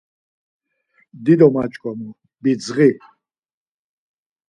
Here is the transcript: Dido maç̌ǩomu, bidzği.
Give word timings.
Dido 1.23 1.47
maç̌ǩomu, 1.53 2.09
bidzği. 2.41 2.89